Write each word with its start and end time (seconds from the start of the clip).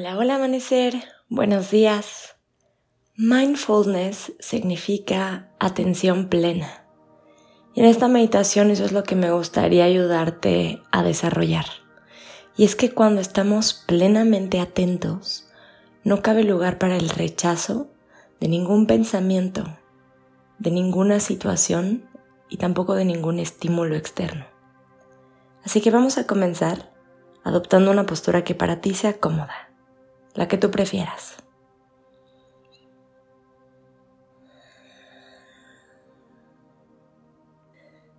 Hola, 0.00 0.16
hola 0.16 0.34
amanecer, 0.36 0.94
buenos 1.28 1.70
días. 1.70 2.34
Mindfulness 3.16 4.32
significa 4.40 5.50
atención 5.58 6.30
plena. 6.30 6.86
Y 7.74 7.80
en 7.80 7.86
esta 7.86 8.08
meditación 8.08 8.70
eso 8.70 8.86
es 8.86 8.92
lo 8.92 9.02
que 9.02 9.14
me 9.14 9.30
gustaría 9.30 9.84
ayudarte 9.84 10.80
a 10.90 11.02
desarrollar. 11.02 11.66
Y 12.56 12.64
es 12.64 12.76
que 12.76 12.94
cuando 12.94 13.20
estamos 13.20 13.74
plenamente 13.74 14.58
atentos, 14.58 15.50
no 16.02 16.22
cabe 16.22 16.44
lugar 16.44 16.78
para 16.78 16.96
el 16.96 17.10
rechazo 17.10 17.90
de 18.40 18.48
ningún 18.48 18.86
pensamiento, 18.86 19.64
de 20.58 20.70
ninguna 20.70 21.20
situación 21.20 22.08
y 22.48 22.56
tampoco 22.56 22.94
de 22.94 23.04
ningún 23.04 23.38
estímulo 23.38 23.96
externo. 23.96 24.46
Así 25.62 25.82
que 25.82 25.90
vamos 25.90 26.16
a 26.16 26.26
comenzar 26.26 26.90
adoptando 27.44 27.90
una 27.90 28.06
postura 28.06 28.44
que 28.44 28.54
para 28.54 28.80
ti 28.80 28.94
sea 28.94 29.18
cómoda 29.18 29.69
la 30.34 30.48
que 30.48 30.58
tú 30.58 30.70
prefieras. 30.70 31.36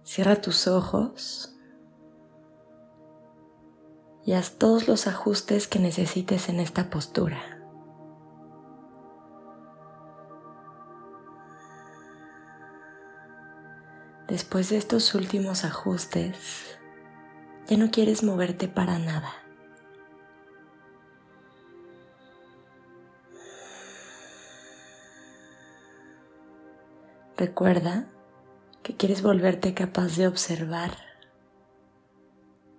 Cierra 0.03 0.35
tus 0.41 0.67
ojos 0.67 1.55
y 4.25 4.33
haz 4.33 4.57
todos 4.57 4.87
los 4.87 5.07
ajustes 5.07 5.67
que 5.67 5.79
necesites 5.79 6.49
en 6.49 6.59
esta 6.59 6.89
postura. 6.89 7.39
Después 14.27 14.69
de 14.69 14.77
estos 14.77 15.13
últimos 15.15 15.65
ajustes, 15.65 16.77
ya 17.67 17.77
no 17.77 17.91
quieres 17.91 18.23
moverte 18.23 18.67
para 18.67 18.97
nada. 18.97 19.33
Recuerda 27.41 28.05
que 28.83 28.95
quieres 28.95 29.23
volverte 29.23 29.73
capaz 29.73 30.15
de 30.15 30.27
observar 30.27 30.91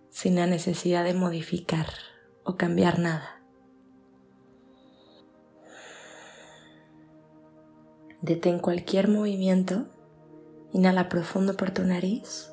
sin 0.09 0.37
la 0.37 0.47
necesidad 0.47 1.03
de 1.03 1.15
modificar 1.15 1.89
o 2.45 2.57
cambiar 2.57 3.01
nada. 3.01 3.43
Detén 8.21 8.61
cualquier 8.61 9.09
movimiento, 9.09 9.89
inhala 10.73 11.09
profundo 11.09 11.57
por 11.57 11.73
tu 11.73 11.83
nariz 11.83 12.53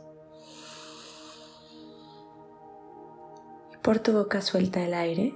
y 3.72 3.78
por 3.84 4.00
tu 4.00 4.14
boca 4.14 4.42
suelta 4.42 4.84
el 4.84 4.96
aire. 4.96 5.36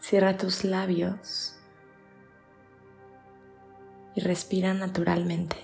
Cierra 0.00 0.36
tus 0.36 0.64
labios 0.64 1.54
y 4.14 4.20
respira 4.20 4.74
naturalmente. 4.74 5.56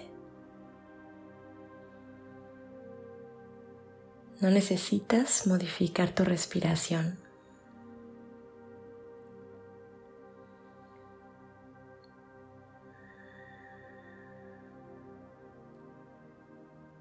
No 4.41 4.51
necesitas 4.51 5.47
modificar 5.47 6.15
tu 6.15 6.25
respiración. 6.25 7.19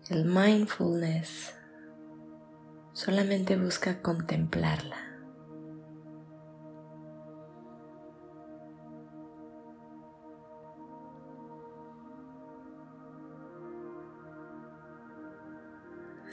El 0.10 0.26
mindfulness 0.26 1.54
solamente 2.94 3.56
busca 3.56 4.02
contemplarla. 4.02 5.09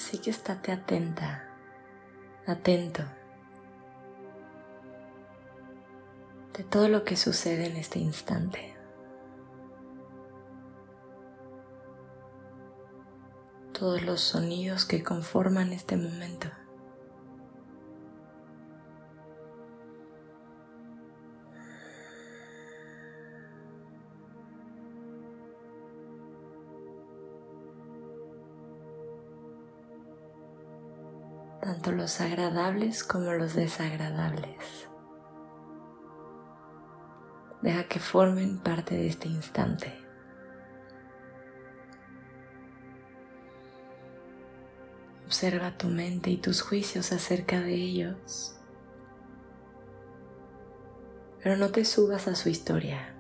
Así 0.07 0.19
que 0.19 0.31
estate 0.31 0.71
atenta, 0.71 1.49
atento 2.47 3.03
de 6.57 6.63
todo 6.63 6.87
lo 6.87 7.03
que 7.03 7.17
sucede 7.17 7.67
en 7.67 7.77
este 7.77 7.99
instante. 7.99 8.77
Todos 13.73 14.01
los 14.03 14.21
sonidos 14.21 14.85
que 14.85 15.03
conforman 15.03 15.73
este 15.73 15.97
momento. 15.97 16.47
Tanto 31.67 31.91
los 31.91 32.21
agradables 32.21 33.03
como 33.03 33.33
los 33.33 33.57
desagradables. 33.57 34.89
Deja 37.61 37.89
que 37.89 37.99
formen 37.99 38.61
parte 38.61 38.95
de 38.95 39.09
este 39.09 39.27
instante. 39.27 39.93
Observa 45.25 45.77
tu 45.77 45.89
mente 45.89 46.31
y 46.31 46.37
tus 46.37 46.63
juicios 46.63 47.11
acerca 47.11 47.61
de 47.61 47.75
ellos, 47.75 48.57
pero 51.43 51.57
no 51.57 51.71
te 51.71 51.85
subas 51.85 52.29
a 52.29 52.37
su 52.37 52.49
historia. 52.49 53.16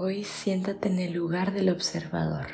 Hoy 0.00 0.22
siéntate 0.22 0.88
en 0.90 1.00
el 1.00 1.12
lugar 1.12 1.52
del 1.52 1.70
observador 1.70 2.46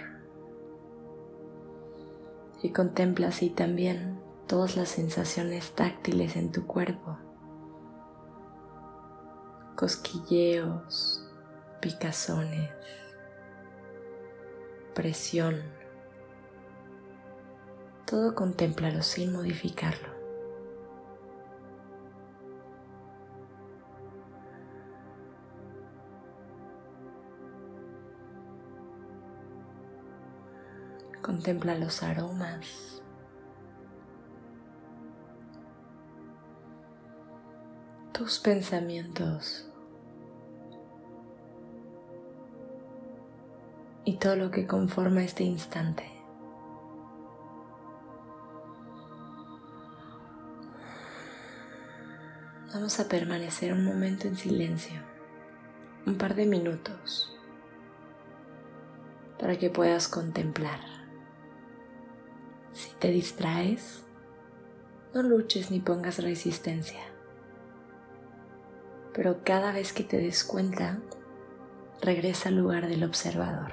y 2.62 2.71
contempla 2.71 3.28
así 3.28 3.50
también 3.50 4.19
todas 4.47 4.77
las 4.77 4.88
sensaciones 4.88 5.72
táctiles 5.72 6.37
en 6.37 6.53
tu 6.53 6.66
cuerpo. 6.66 7.19
Cosquilleos, 9.77 11.28
picazones, 11.82 12.71
presión. 14.94 15.61
Todo 18.06 18.34
contémplalo 18.34 19.03
sin 19.03 19.34
modificarlo. 19.34 20.23
Contempla 31.34 31.74
los 31.74 32.04
aromas. 32.04 33.02
Tus 38.12 38.38
pensamientos. 38.38 39.68
Y 44.04 44.16
todo 44.18 44.36
lo 44.36 44.52
que 44.52 44.64
conforma 44.68 45.24
este 45.24 45.42
instante. 45.42 46.04
Vamos 52.72 53.00
a 53.00 53.08
permanecer 53.08 53.72
un 53.72 53.84
momento 53.84 54.28
en 54.28 54.37
silencio, 54.37 55.00
un 56.06 56.16
par 56.16 56.37
de 56.37 56.46
minutos, 56.46 57.37
para 59.40 59.58
que 59.58 59.69
puedas 59.69 60.06
contemplar. 60.06 60.94
Si 62.75 62.91
te 62.99 63.09
distraes, 63.09 64.03
no 65.15 65.23
luches 65.23 65.71
ni 65.71 65.79
pongas 65.79 66.19
resistencia. 66.19 67.00
Pero 69.15 69.44
cada 69.44 69.73
vez 69.73 69.93
que 69.93 70.03
te 70.03 70.19
des 70.19 70.43
cuenta, 70.43 70.99
regresa 72.03 72.49
al 72.49 72.56
lugar 72.56 72.88
del 72.88 73.05
observador. 73.05 73.73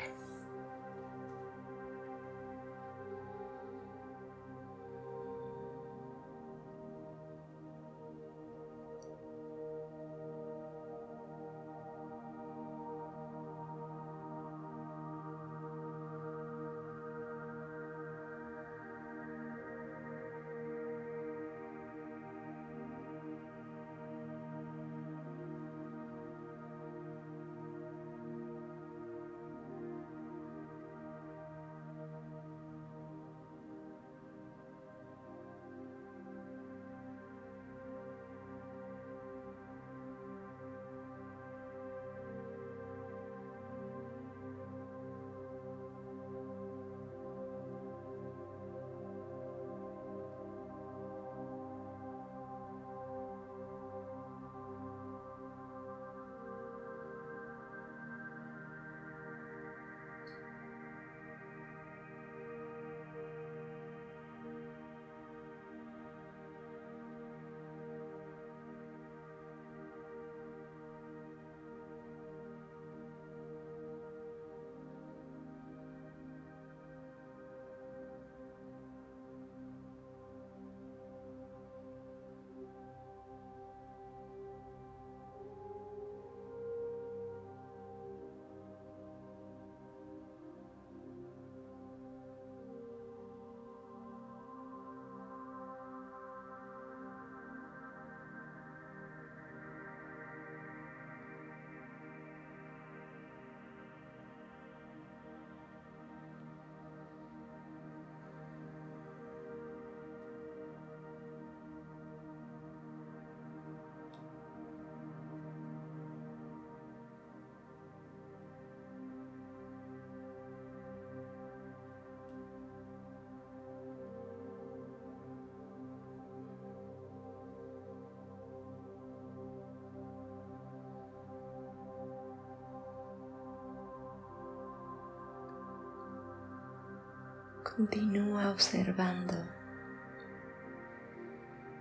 Continúa 137.64 138.50
observando 138.50 139.36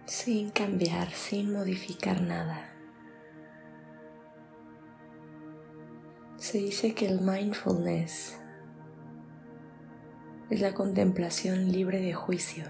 sin 0.05 0.50
cambiar, 0.50 1.11
sin 1.11 1.53
modificar 1.53 2.21
nada. 2.21 2.71
Se 6.37 6.59
dice 6.59 6.94
que 6.94 7.06
el 7.06 7.23
mindfulness 7.23 8.38
es 10.50 10.61
la 10.61 10.75
contemplación 10.75 11.73
libre 11.73 12.00
de 12.00 12.12
juicio. 12.12 12.65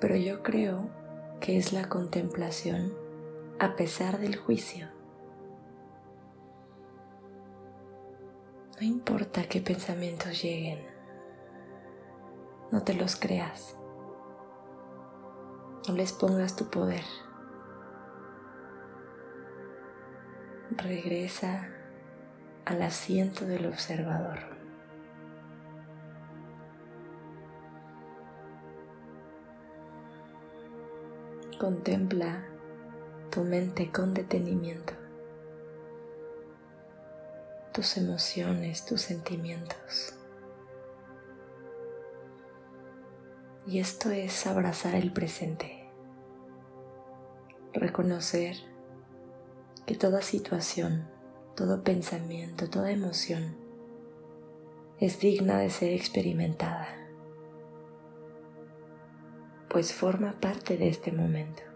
Pero 0.00 0.14
yo 0.14 0.42
creo 0.44 0.88
que 1.40 1.56
es 1.56 1.72
la 1.72 1.88
contemplación 1.88 2.94
a 3.58 3.74
pesar 3.74 4.18
del 4.18 4.36
juicio. 4.36 4.95
No 8.78 8.82
importa 8.82 9.48
qué 9.48 9.62
pensamientos 9.62 10.42
lleguen, 10.42 10.78
no 12.70 12.82
te 12.82 12.92
los 12.92 13.16
creas, 13.16 13.74
no 15.88 15.94
les 15.94 16.12
pongas 16.12 16.56
tu 16.56 16.68
poder. 16.68 17.00
Regresa 20.72 21.70
al 22.66 22.82
asiento 22.82 23.46
del 23.46 23.64
observador. 23.64 24.40
Contempla 31.58 32.44
tu 33.30 33.42
mente 33.42 33.90
con 33.90 34.12
detenimiento 34.12 35.05
tus 37.76 37.98
emociones, 37.98 38.86
tus 38.86 39.02
sentimientos. 39.02 40.14
Y 43.66 43.80
esto 43.80 44.10
es 44.10 44.46
abrazar 44.46 44.94
el 44.94 45.12
presente, 45.12 45.90
reconocer 47.74 48.56
que 49.84 49.94
toda 49.94 50.22
situación, 50.22 51.06
todo 51.54 51.84
pensamiento, 51.84 52.70
toda 52.70 52.90
emoción 52.90 53.58
es 54.98 55.20
digna 55.20 55.58
de 55.58 55.68
ser 55.68 55.92
experimentada, 55.92 56.88
pues 59.68 59.92
forma 59.92 60.32
parte 60.40 60.78
de 60.78 60.88
este 60.88 61.12
momento. 61.12 61.75